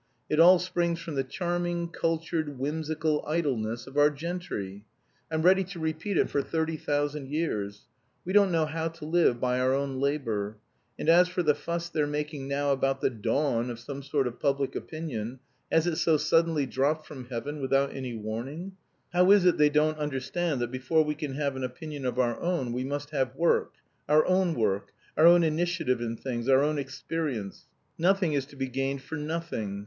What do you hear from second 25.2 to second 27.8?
own initiative in things, our own experience.